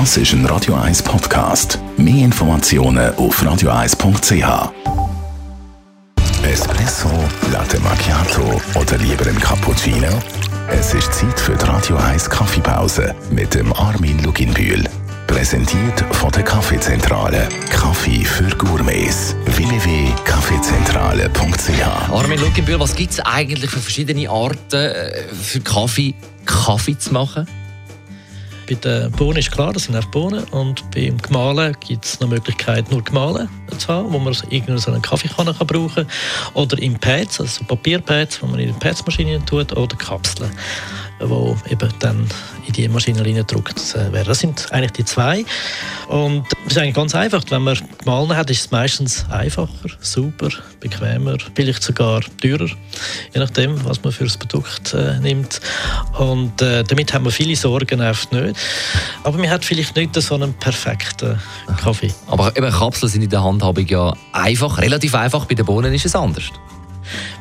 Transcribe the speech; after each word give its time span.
Das 0.00 0.16
ist 0.16 0.32
ein 0.32 0.44
Radio 0.46 0.74
1 0.74 1.04
Podcast. 1.04 1.78
Mehr 1.96 2.24
Informationen 2.24 3.14
auf 3.14 3.40
radio1.ch. 3.40 4.72
Espresso, 6.42 7.08
Latte 7.52 7.78
Macchiato 7.78 8.60
oder 8.74 8.98
lieber 8.98 9.28
ein 9.28 9.38
Cappuccino? 9.38 10.08
Es 10.68 10.94
ist 10.94 11.14
Zeit 11.14 11.38
für 11.38 11.54
die 11.54 11.64
Radio 11.64 11.94
1 11.94 12.28
Kaffeepause 12.28 13.14
mit 13.30 13.54
dem 13.54 13.72
Armin 13.72 14.20
Luginbühl. 14.24 14.82
Präsentiert 15.28 16.04
von 16.10 16.32
der 16.32 16.42
Kaffeezentrale. 16.42 17.48
Kaffee 17.70 18.24
für 18.24 18.48
Gourmets. 18.56 19.36
www.kaffeezentrale.ch 19.46 22.10
Armin 22.10 22.40
Luckenbühl, 22.40 22.80
was 22.80 22.96
gibt 22.96 23.12
es 23.12 23.20
eigentlich 23.20 23.70
für 23.70 23.78
verschiedene 23.78 24.28
Arten 24.28 24.74
äh, 24.74 25.22
für 25.40 25.60
Kaffee, 25.60 26.14
Kaffee 26.46 26.98
zu 26.98 27.12
machen? 27.12 27.46
Bei 28.68 28.74
den 28.74 29.10
Bohnen 29.12 29.38
ist 29.38 29.50
klar, 29.50 29.72
das 29.72 29.84
sind 29.84 29.96
auch 29.96 30.04
Bohnen. 30.06 30.44
Und 30.44 30.90
beim 30.90 31.18
Gemahlen 31.18 31.76
gibt 31.80 32.04
es 32.04 32.18
die 32.18 32.26
Möglichkeit, 32.26 32.90
nur 32.90 33.02
Gemahlen 33.02 33.48
zu 33.76 33.88
haben, 33.88 34.12
wo 34.12 34.18
man 34.18 34.32
irgendeine 34.48 34.78
so 34.78 34.90
eine 34.90 35.00
Kaffeekanne 35.00 35.52
kann 35.52 35.66
brauchen 35.66 36.06
kann. 36.06 36.54
Oder 36.54 36.78
in 36.78 36.98
Pads, 36.98 37.40
also 37.40 37.64
Papierpads, 37.64 38.40
die 38.40 38.46
man 38.46 38.58
in 38.60 38.72
die 38.72 38.78
Padsmaschine 38.78 39.44
tut, 39.44 39.76
oder 39.76 39.96
Kapseln 39.96 40.50
wo 41.30 41.56
eben 41.70 41.88
dann 41.98 42.26
in 42.66 42.72
die 42.72 42.88
Maschine 42.88 43.24
reingedruckt 43.24 43.94
äh, 43.94 44.12
werden. 44.12 44.28
Das 44.28 44.38
sind 44.38 44.72
eigentlich 44.72 44.92
die 44.92 45.04
zwei. 45.04 45.44
Und 46.08 46.46
es 46.66 46.72
ist 46.72 46.78
eigentlich 46.78 46.94
ganz 46.94 47.14
einfach. 47.14 47.42
Wenn 47.50 47.62
man 47.62 47.78
gemahlen 47.98 48.36
hat, 48.36 48.50
ist 48.50 48.60
es 48.60 48.70
meistens 48.70 49.24
einfacher, 49.30 49.88
super, 50.00 50.48
bequemer, 50.80 51.36
vielleicht 51.54 51.82
sogar 51.82 52.20
teurer, 52.40 52.68
je 53.32 53.40
nachdem, 53.40 53.84
was 53.84 54.02
man 54.02 54.12
für 54.12 54.24
das 54.24 54.36
Produkt 54.36 54.94
äh, 54.94 55.18
nimmt. 55.20 55.60
Und 56.18 56.60
äh, 56.62 56.84
damit 56.84 57.12
haben 57.12 57.24
wir 57.24 57.32
viele 57.32 57.56
Sorgen 57.56 58.00
oft 58.00 58.32
nicht. 58.32 58.56
Aber 59.22 59.38
man 59.38 59.50
hat 59.50 59.64
vielleicht 59.64 59.96
nicht 59.96 60.14
so 60.14 60.34
einen 60.34 60.54
perfekten 60.54 61.38
Kaffee. 61.80 62.12
Aber 62.28 62.56
eben 62.56 62.70
Kapseln 62.70 63.10
sind 63.10 63.22
in 63.22 63.30
der 63.30 63.42
Handhabung 63.42 63.86
ja 63.86 64.12
einfach, 64.32 64.78
relativ 64.78 65.14
einfach. 65.14 65.44
Bei 65.46 65.54
den 65.54 65.66
Bohnen 65.66 65.92
ist 65.92 66.06
es 66.06 66.14
anders. 66.14 66.44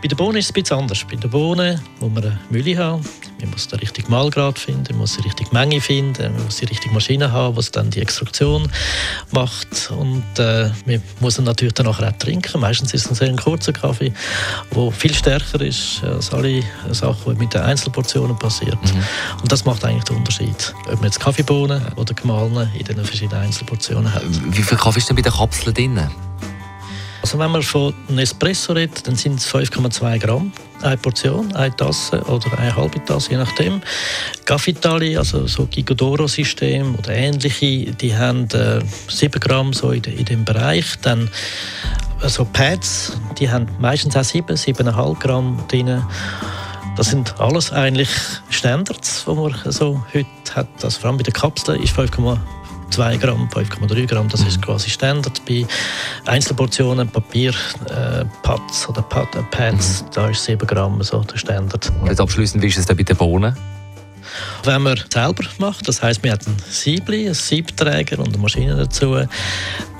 Bei 0.00 0.08
den 0.08 0.16
Bohnen 0.16 0.36
ist 0.36 0.46
es 0.46 0.50
ein 0.50 0.62
bisschen 0.62 0.78
anders. 0.78 1.04
Bei 1.08 1.16
den 1.16 1.30
Bohnen 1.30 1.80
muss 2.00 2.12
man 2.12 2.24
eine 2.24 2.38
Mühle 2.50 2.76
haben. 2.76 3.04
Man 3.42 3.50
muss 3.50 3.66
den 3.66 3.80
richtigen 3.80 4.08
Mahlgrad 4.08 4.56
finden, 4.56 4.86
man 4.90 4.98
muss 4.98 5.16
die 5.16 5.22
richtige 5.22 5.52
Menge 5.52 5.80
finden, 5.80 6.32
man 6.34 6.44
muss 6.44 6.58
die 6.58 6.66
richtige 6.66 6.94
Maschine 6.94 7.32
haben, 7.32 7.56
die 7.56 7.70
dann 7.72 7.90
die 7.90 8.00
Extraktion 8.00 8.70
macht. 9.32 9.90
Und 9.90 10.22
äh, 10.38 10.70
man 10.86 11.02
muss 11.18 11.38
ihn 11.38 11.44
natürlich 11.44 11.74
dann 11.74 11.88
auch 11.88 12.00
trinken. 12.18 12.60
Meistens 12.60 12.94
ist 12.94 13.06
es 13.06 13.10
ein 13.10 13.14
sehr 13.14 13.36
kurzer 13.36 13.72
Kaffee, 13.72 14.12
der 14.74 14.92
viel 14.92 15.12
stärker 15.12 15.60
ist 15.60 16.04
als 16.04 16.32
alle 16.32 16.62
Sachen, 16.92 17.34
die 17.34 17.40
mit 17.40 17.52
den 17.52 17.62
Einzelportionen 17.62 18.38
passieren. 18.38 18.78
Mhm. 18.80 19.02
Und 19.42 19.50
das 19.50 19.64
macht 19.64 19.84
eigentlich 19.84 20.04
den 20.04 20.18
Unterschied. 20.18 20.72
Ob 20.86 20.94
man 20.94 21.04
jetzt 21.04 21.18
Kaffeebohnen 21.18 21.82
oder 21.96 22.14
gemahlene 22.14 22.70
in 22.78 22.84
den 22.84 23.04
verschiedenen 23.04 23.42
Einzelportionen 23.42 24.14
hat. 24.14 24.22
Wie 24.50 24.62
viel 24.62 24.78
Kaffee 24.78 25.00
ist 25.00 25.08
denn 25.08 25.16
bei 25.16 25.22
den 25.22 25.32
Kapseln 25.32 25.74
drin? 25.74 26.00
Also 27.22 27.38
wenn 27.38 27.50
man 27.50 27.62
von 27.62 27.92
einem 28.08 28.18
Espresso 28.18 28.72
redet, 28.72 29.06
dann 29.06 29.16
sind 29.16 29.40
es 29.40 29.52
5,2 29.52 30.18
Gramm 30.18 30.52
eine 30.82 30.96
Portion, 30.96 31.54
eine 31.54 31.74
Tasse 31.74 32.20
oder 32.22 32.58
eine 32.58 32.74
halbe 32.74 33.04
Tasse, 33.04 33.30
je 33.30 33.36
nachdem. 33.36 33.80
Cafitali, 34.44 35.16
also 35.16 35.46
so 35.46 35.66
Gigodoro-System 35.66 36.94
oder 36.96 37.14
ähnliche, 37.14 37.92
die 37.92 38.16
haben 38.16 38.48
äh, 38.52 38.80
7 39.08 39.40
Gramm 39.40 39.72
so 39.72 39.90
in, 39.90 40.04
in 40.04 40.24
dem 40.24 40.44
Bereich. 40.44 40.84
Dann 41.02 41.30
also 42.20 42.44
Pads, 42.44 43.16
die 43.38 43.50
haben 43.50 43.66
meistens 43.80 44.16
auch 44.16 44.24
7, 44.24 44.54
7,5 44.56 45.18
Gramm 45.18 45.64
drin. 45.68 46.02
Das 46.96 47.08
sind 47.08 47.40
alles 47.40 47.72
eigentlich 47.72 48.10
Standards, 48.50 49.24
die 49.26 49.34
man 49.34 49.54
so 49.66 50.04
heute 50.12 50.26
hat. 50.54 50.68
Also 50.82 51.00
vor 51.00 51.08
allem 51.08 51.16
bei 51.16 51.24
den 51.24 51.32
Kapseln 51.32 51.82
ist 51.82 51.98
5,2 51.98 52.38
2 52.92 53.16
Gramm, 53.16 53.48
5,3 53.48 54.06
Gramm, 54.06 54.28
das 54.28 54.42
ist 54.42 54.58
mhm. 54.58 54.62
quasi 54.62 54.90
Standard. 54.90 55.40
Bei 55.46 55.66
Einzelportionen, 56.26 57.08
Papier, 57.08 57.54
äh, 57.88 58.24
Pads 58.42 58.88
oder 58.88 59.00
Pad, 59.00 59.34
äh, 59.34 59.42
Pads, 59.50 60.02
mhm. 60.02 60.06
da 60.14 60.28
ist 60.28 60.44
7 60.44 60.66
Gramm 60.66 61.02
so 61.02 61.20
der 61.24 61.38
Standard. 61.38 61.90
Und 62.00 62.08
jetzt 62.08 62.20
abschließend, 62.20 62.62
wie 62.62 62.68
ist 62.68 62.76
es 62.76 62.86
denn 62.86 62.96
bei 62.96 63.02
den 63.02 63.16
Bohnen? 63.16 63.56
Wenn 64.64 64.82
man 64.82 65.00
selber 65.12 65.44
macht, 65.58 65.88
das 65.88 66.02
heißt, 66.02 66.22
man 66.22 66.32
hat 66.32 66.46
ein 66.46 66.56
Siebli, 66.70 67.24
einen 67.24 67.34
Siebträger 67.34 68.20
und 68.20 68.28
eine 68.28 68.38
Maschine 68.38 68.76
dazu, 68.76 69.16